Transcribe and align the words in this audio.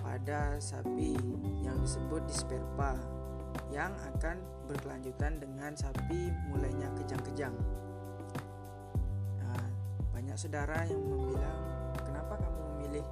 pada 0.00 0.56
sapi 0.62 1.16
yang 1.64 1.76
disebut 1.82 2.24
disperpa 2.28 2.96
yang 3.72 3.92
akan 4.14 4.40
berkelanjutan 4.68 5.40
dengan 5.40 5.72
sapi 5.74 6.30
mulainya 6.50 6.90
kejang-kejang. 6.96 7.54
Nah, 9.40 9.66
banyak 10.12 10.36
saudara 10.36 10.84
yang 10.86 11.00
membilang, 11.00 11.60
kenapa 12.02 12.34
kamu 12.40 12.60
memilih 12.76 13.06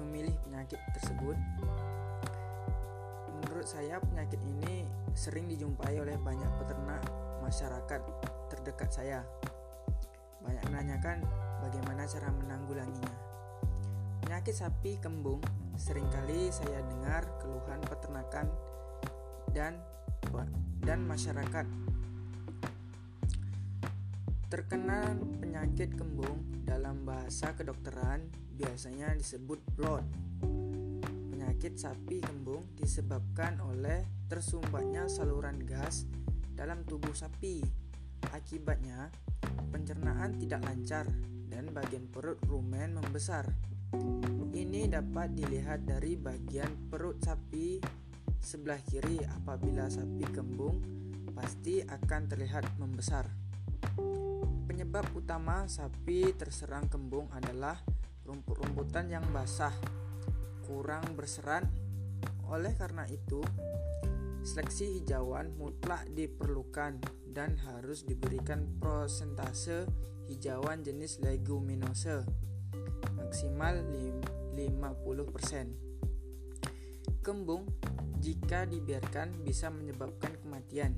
memilih 0.00 0.34
penyakit 0.44 0.80
tersebut? 0.96 1.36
Menurut 3.32 3.66
saya 3.68 4.00
penyakit 4.00 4.40
ini 4.42 4.84
sering 5.14 5.46
dijumpai 5.46 6.00
oleh 6.02 6.16
banyak 6.18 6.50
peternak 6.58 7.02
masyarakat 7.44 8.00
terdekat 8.54 8.90
saya. 8.94 9.26
Banyak 10.42 10.64
menanyakan 10.70 11.18
bagaimana 11.64 12.06
cara 12.06 12.30
menanggulanginya. 12.30 13.14
Penyakit 14.24 14.54
sapi 14.56 14.96
kembung 15.02 15.42
sering 15.74 16.06
kali 16.08 16.48
saya 16.54 16.80
dengar 16.86 17.26
keluhan 17.42 17.82
peternakan 17.82 18.46
dan 19.50 19.78
dan 20.84 21.00
masyarakat. 21.06 21.66
Terkena 24.50 25.18
penyakit 25.42 25.98
kembung 25.98 26.62
dalam 26.62 27.02
bahasa 27.02 27.54
kedokteran 27.58 28.30
biasanya 28.54 29.14
disebut 29.18 29.58
blood. 29.74 30.06
Penyakit 31.34 31.74
sapi 31.80 32.22
kembung 32.22 32.62
disebabkan 32.78 33.58
oleh 33.58 34.06
tersumbatnya 34.30 35.10
saluran 35.10 35.58
gas 35.66 36.06
dalam 36.54 36.86
tubuh 36.86 37.12
sapi. 37.16 37.83
Akibatnya, 38.32 39.12
pencernaan 39.68 40.38
tidak 40.40 40.64
lancar 40.64 41.04
dan 41.50 41.68
bagian 41.74 42.08
perut 42.08 42.40
rumen 42.48 42.96
membesar. 42.96 43.44
Ini 44.54 44.86
dapat 44.88 45.34
dilihat 45.34 45.84
dari 45.84 46.14
bagian 46.14 46.88
perut 46.88 47.20
sapi 47.20 47.82
sebelah 48.38 48.78
kiri 48.86 49.18
apabila 49.24 49.88
sapi 49.88 50.24
kembung 50.30 50.78
pasti 51.34 51.82
akan 51.82 52.22
terlihat 52.30 52.78
membesar. 52.78 53.26
Penyebab 54.64 55.10
utama 55.16 55.66
sapi 55.66 56.34
terserang 56.38 56.86
kembung 56.86 57.26
adalah 57.34 57.80
rumput-rumputan 58.24 59.10
yang 59.10 59.26
basah, 59.30 59.74
kurang 60.64 61.16
berserat. 61.18 61.66
Oleh 62.48 62.72
karena 62.76 63.08
itu, 63.08 63.40
seleksi 64.44 65.00
hijauan 65.00 65.56
mutlak 65.56 66.04
diperlukan 66.12 67.00
dan 67.34 67.58
harus 67.66 68.06
diberikan 68.06 68.78
prosentase 68.78 69.90
hijauan 70.30 70.86
jenis 70.86 71.18
leguminosa 71.18 72.22
maksimal 73.34 73.82
50%. 74.54 74.54
Kembung 77.26 77.66
jika 78.22 78.62
dibiarkan 78.64 79.42
bisa 79.42 79.74
menyebabkan 79.74 80.38
kematian. 80.38 80.94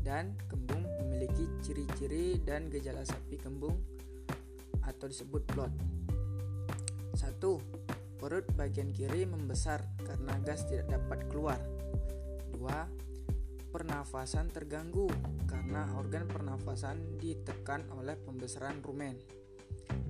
Dan 0.00 0.36
kembung 0.48 0.84
memiliki 1.00 1.48
ciri-ciri 1.64 2.40
dan 2.40 2.68
gejala 2.72 3.04
sapi 3.04 3.36
kembung 3.40 3.80
atau 4.84 5.08
disebut 5.08 5.44
blood. 5.56 5.72
1. 7.16 7.36
Perut 8.20 8.44
bagian 8.56 8.92
kiri 8.92 9.24
membesar 9.24 9.80
karena 10.04 10.36
gas 10.44 10.68
tidak 10.68 10.92
dapat 10.92 11.24
keluar. 11.28 11.60
2. 12.52 12.99
Pernafasan 13.70 14.50
terganggu 14.50 15.06
karena 15.46 15.86
organ 15.94 16.26
pernafasan 16.26 17.22
ditekan 17.22 17.86
oleh 17.94 18.18
pembesaran 18.18 18.82
rumen. 18.82 19.14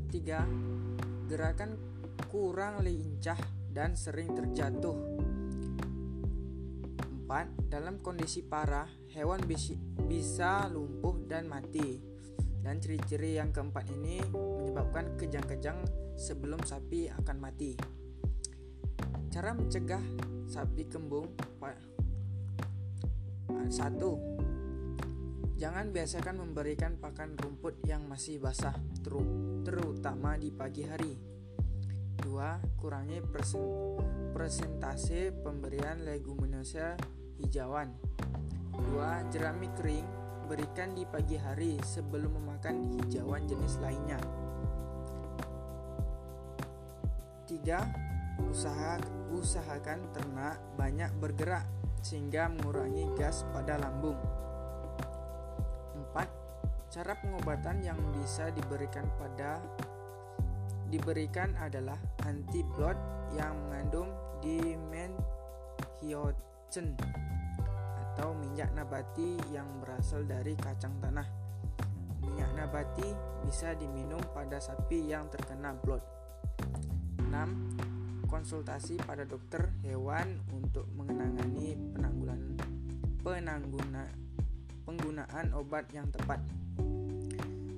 3. 0.09 1.29
Gerakan 1.29 1.77
kurang 2.33 2.81
lincah 2.81 3.37
dan 3.69 4.01
sering 4.01 4.33
terjatuh 4.33 4.97
4. 7.29 7.71
Dalam 7.71 8.01
kondisi 8.01 8.41
parah, 8.41 8.89
hewan 9.13 9.45
bisa 10.09 10.65
lumpuh 10.73 11.21
dan 11.29 11.45
mati. 11.47 12.01
Dan 12.65 12.81
ciri-ciri 12.81 13.37
yang 13.37 13.53
keempat 13.53 13.93
ini 13.93 14.25
menyebabkan 14.33 15.21
kejang-kejang 15.21 15.85
sebelum 16.17 16.65
sapi 16.65 17.13
akan 17.13 17.37
mati. 17.39 17.77
Cara 19.29 19.53
mencegah 19.53 20.03
sapi 20.51 20.89
kembung 20.91 21.31
satu, 23.69 24.17
Jangan 25.61 25.93
biasakan 25.93 26.41
memberikan 26.41 26.97
pakan 26.97 27.37
rumput 27.37 27.85
yang 27.85 28.09
masih 28.09 28.41
basah, 28.41 28.73
terutama 29.61 30.33
di 30.41 30.49
pagi 30.49 30.89
hari. 30.89 31.13
2. 32.17 32.81
Kurangi 32.81 33.21
presentase 34.33 35.37
pemberian 35.37 36.01
leguminosa 36.01 36.97
hijauan. 37.37 37.93
2. 38.73 39.29
Jerami 39.37 39.69
kering 39.77 40.09
berikan 40.49 40.97
di 40.97 41.05
pagi 41.05 41.37
hari 41.37 41.77
sebelum 41.85 42.41
memakan 42.41 42.97
hijauan 43.05 43.45
jenis 43.45 43.77
lainnya. 43.85 44.17
3. 47.45 48.49
Usaha, 48.49 48.97
usahakan 49.29 50.09
ternak 50.17 50.57
banyak 50.81 51.13
bergerak 51.21 51.69
sehingga 52.01 52.49
mengurangi 52.49 53.07
gas 53.17 53.45
pada 53.53 53.77
lambung. 53.77 54.17
4. 56.17 56.27
Cara 56.91 57.15
pengobatan 57.21 57.85
yang 57.87 58.01
bisa 58.19 58.51
diberikan 58.51 59.07
pada 59.15 59.63
diberikan 60.91 61.55
adalah 61.63 61.95
anti 62.27 62.67
blood 62.75 62.99
yang 63.39 63.55
mengandung 63.63 64.11
dimethiogen 64.43 65.15
atau 68.11 68.35
minyak 68.35 68.75
nabati 68.75 69.39
yang 69.55 69.71
berasal 69.79 70.27
dari 70.27 70.59
kacang 70.59 70.99
tanah. 70.99 71.31
Minyak 72.27 72.51
nabati 72.59 73.07
bisa 73.47 73.71
diminum 73.79 74.21
pada 74.35 74.59
sapi 74.59 75.09
yang 75.09 75.31
terkena 75.31 75.79
blood. 75.79 76.03
6. 77.23 77.90
Konsultasi 78.31 78.95
pada 79.03 79.27
dokter 79.27 79.75
hewan 79.83 80.39
untuk 80.55 80.87
mengenangani 80.95 81.75
penanggulan 81.91 82.41
penangguna 83.27 84.07
penggunaan 84.87 85.51
obat 85.59 85.91
yang 85.91 86.07
tepat. 86.15 86.39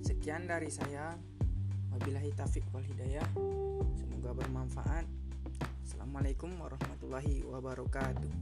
Sekian 0.04 0.44
dari 0.44 0.68
saya. 0.68 1.16
Wabillahi 1.96 2.36
taufiq 2.36 2.68
wal 2.76 2.84
hidayah. 2.84 3.24
Semoga 3.96 4.44
bermanfaat. 4.44 5.08
Assalamualaikum 5.88 6.52
warahmatullahi 6.60 7.48
wabarakatuh. 7.48 8.32